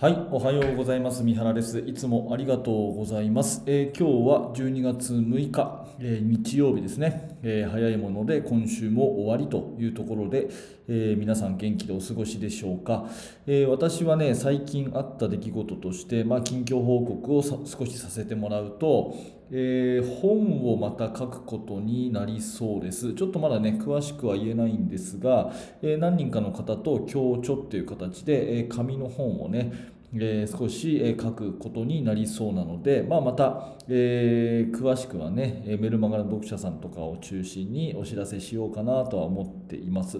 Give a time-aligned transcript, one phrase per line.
[0.00, 1.24] はい、おはようございます。
[1.24, 1.80] 三原です。
[1.80, 3.64] いつもありがとうございます。
[3.66, 10.50] えー今日は12月6日、えー日曜日ですね、えー早いもので今週も終わりというところで、
[10.86, 13.10] え皆さん元気でお過ごしでしょうか。
[13.48, 19.16] え私はね、最近あった出来事として、まあ、近況報告をさ少しさせてもらうと、
[19.50, 23.14] えー本をまた書くことになりそうです。
[23.14, 25.52] ちょっとまだね、詳しくは言えないんですが、
[25.82, 29.72] えー何人かの方と共著っていう形で、えー紙の本をね、
[30.14, 40.18] えー少し、書くことになりそうなので、まあ、また、えー詳しくはね、メルマガの読者さんとかを中心にお知らせしようかなとは思っています。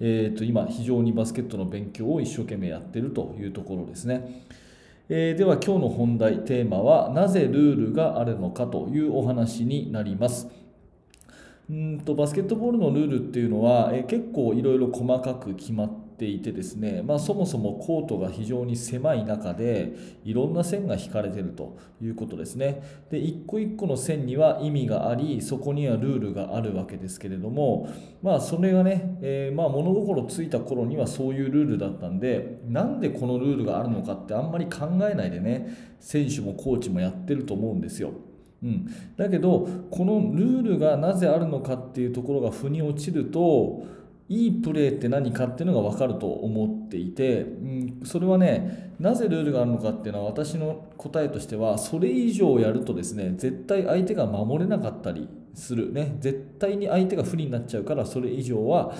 [0.00, 4.42] えーと今、非常にバスケットの勉強を一生懸命やってるというところですね。
[5.12, 10.46] えーでは今日の本題テーマはなぜルールがあるのかというお話になります。
[11.68, 27.88] うんとバスケットボールのルールっていうのは、えー結構いろいろ細かく決まってていてですね、まあ、そもそもコートが非常に狭い中でいろんな線が引かれてるということですねで一個一個の線には意味がありそこにはルールがあるわけですけれども
[28.22, 38.12] まあそれがね、えーまあ物心ついた頃にはそういうルールだったんでなんでこのルールがあるのかってあんまり考えないでね選手もコーチもやってると思うんですよ。
[38.62, 43.86] うん、だけどこのルールがなぜあるのかっていうところが腑に落ちると
[44.30, 58.94] いいプレーって何かっていうのが分かると思っていて、うん、それはねなぜルールがあるのかっていうのは私の答えとしてはそれ以上やるとですね絶対相手が守れなかったりするね絶対に相手が不利になっちゃうからそれ以上は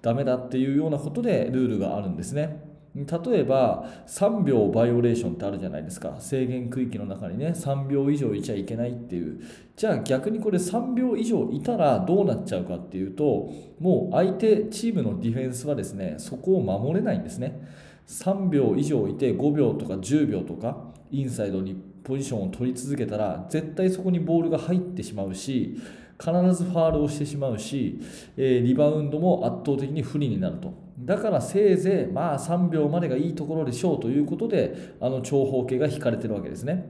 [0.00, 2.69] ダメだっていうようなことでルールがあるんですね。
[2.94, 6.16] 例えば3秒バイオレーションってあるじゃないですか。
[6.18, 9.40] 制限区域の中にね3秒以上いちゃいけないっていう。
[9.76, 17.62] じゃあ逆にこれ3秒以上いたらどうなっちゃうかっていうともう相手チームのディフェンスはですねそこを守れないんですね。
[18.08, 25.80] 3秒以上いて5秒とか10秒とかインサイドにポジションを取り続けたら絶対そこにボールが入ってしまうし
[26.20, 27.98] 必ずファールをしてしまうし、
[28.36, 30.89] えリバウンドも圧倒的に不利になると。
[31.04, 36.86] だからせいぜいまあ3秒までがいいところでしょうということであの長方形が引かれてるわけですね。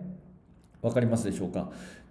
[0.82, 1.62] わかりますでしょうか？
[1.62, 1.66] っ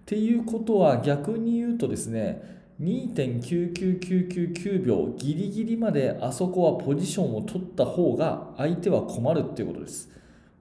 [0.05, 10.09] ていうことは逆に言うとですね2.99999秒ギリギリまであそこはポジションを取った方が相手は困るっていうことです。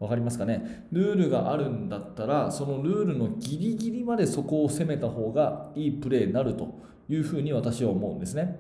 [0.01, 0.87] わかりますかね？
[0.93, 6.79] ルールがあるんだったらそのルールのギリギリまでそこを攻めた方がいいプレーになると
[7.09, 8.59] いうふうに私は思うんですね。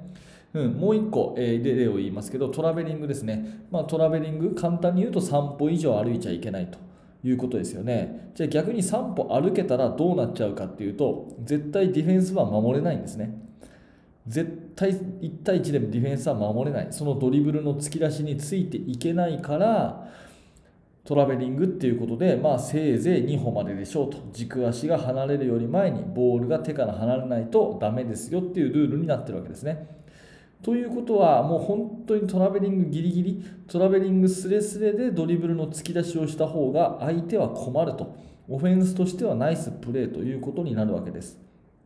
[0.54, 6.78] うん、もう1個、えー例を言いますけどトラベリングですね、まあ、トラベリング簡単に言うと3歩以上歩いちゃいけないと
[7.22, 8.30] いうことですよね。
[8.34, 13.42] じゃあ逆に3歩歩けたらどうなっちゃうかっていうと絶対ディフェンスは守れないんですね。
[14.26, 16.88] 絶対1対1でもディフェンスは守れない。
[16.90, 20.08] そのドリブルの突き出しについていけないから
[21.04, 24.18] トラベリングっていうことで、まあ、せいぜい2歩まででしょうと。
[24.32, 29.88] 軸足が離れるより前にボールが手から離れないとダメですよっていうルールになってるわけですね。
[30.62, 38.16] ということはもう本当にトラベリングギリギリトラベリングスレスレでドリブルの突き出しをした方が相手は困ると
[38.48, 41.38] オフェンスとしてはナイスプレーということになるわけです。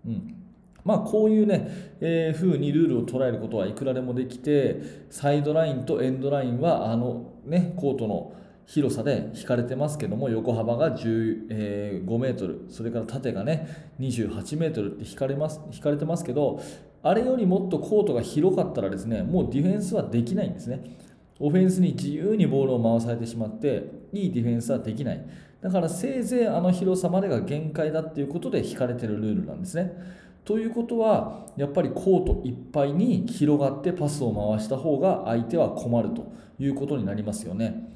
[0.06, 0.37] うん
[0.84, 8.34] まあ、こういうね、えー風にルールを捉えることはいくらでもできてサイドラインとエンドラインはあの、ね、コートの
[8.66, 16.61] 広さで引かれてますけども横幅が15、メートルそれから縦がね28メートルって引かれます引かれてますけど
[17.03, 20.99] あれよりもっとコートが広かったらですねもうディフェンスはできないんですね。
[21.41, 25.27] オフェンスに自由にボールを回されてしまっていいディフェンスはできない。
[25.61, 29.93] だからせいぜいあの広さまでが限界だっていうことで引かれてるルールなんですね。
[30.45, 37.89] ということはやっぱりコートいっぱいに広がってパスを回した方が相手は困るということになりますよね。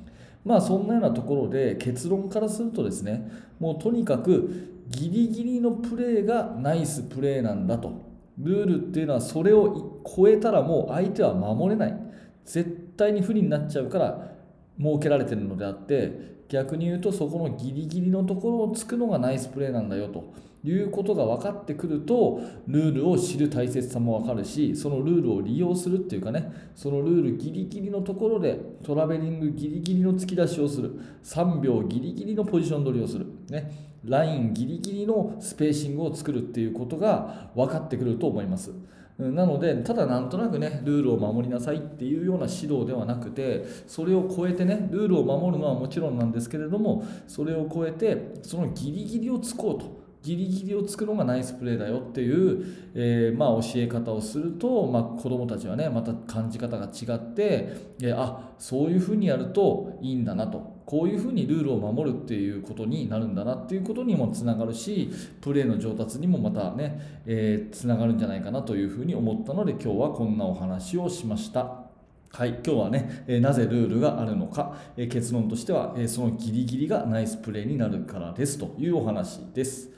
[0.45, 8.16] まあそんなようなところで結論からするとですねもうとにかくギリギリのプレーがナイスプレーなんだと。
[8.39, 11.97] ルールっていうのはそれを超えたらもう相手は守れない。
[12.45, 14.36] 絶対に不利になっちゃうから
[14.79, 20.33] 設けられてるのであって逆に言うとそこのギリギリのところをつくのがナイスプレーなんだよと
[20.65, 38.73] いうことが分かってくるとルールを知る大切さも分かるしそのルールを利用するっていうかねそのルールギリギリのところでトラベリングギリギリの突き出しをする3秒ギリギリのポジション取りをする、ね、ラインギリギリのスペーシングを作るっていうことが分かってくると思います。
[39.19, 50.07] なのでただなんとなくねルールを守りなさいっていうような指導ではなくてそれを超えてねルールを守るのはもちろんなんですけれどもそれを超えてそのギリギリをつこうと。
[50.23, 60.76] ギリギリをつくのがナイスプレーだよっていう、えーまあ、教え方をすると、まあ、子どもたちはねまた感じ方が違って、えーあそういうふうにやるといいんだなと。
[60.87, 65.11] こういうふうにルールを守るっていうことになるんだなっていうことにもつながるし
[65.41, 71.87] プレーの上達にもまたね、えー、つながるんじゃないかなというふうに思ったので今日はこんなお話をしました。
[72.31, 79.91] はい、今日はね、えなぜルールがあるのか、え結論としては、えそのギリギリがナイスプレーになるからですというお話です。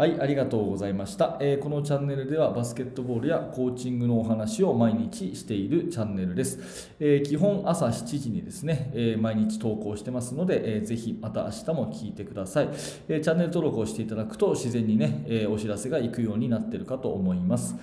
[0.00, 6.90] はい、ありがとうございました、えー、このチャンネルではバスケットボールやコーチングのお話を毎日しているチャンネルです。
[6.98, 12.70] えー、基本朝7時にですね、えー、毎日投稿してますので、えー、ぜひまた明日も聞いてください、
[13.10, 17.74] えチャンネル登録をしていただくと自然にね、えお知らせが行くようになっているかと思います。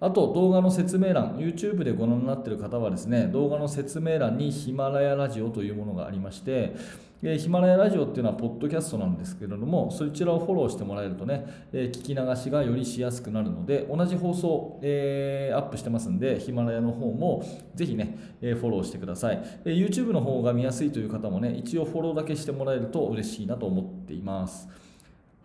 [0.00, 6.76] あと動画の説明欄、YouTube でご覧になっている方はですね、動画の説明欄にヒマラヤラジオというものがありまして、
[7.20, 24.68] えヒマラヤラジオっていうのはポッドキャストなんですけれども、そちらをフォローしてもらえるとね、え聞き流しがよりしやすくなるので、同じ放送、えー、アップしてますんで、ヒマラヤの方もぜひね、えフォローしてください、え YouTube の方が見やすいという方もね、一応フォローだけしてもらえると嬉しいなと思っています。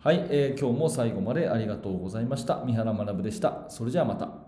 [0.04, 2.62] はい、えー、今日も最後までありがとうございました。
[2.66, 3.66] 三原学でした。
[3.70, 4.43] それじゃあまた。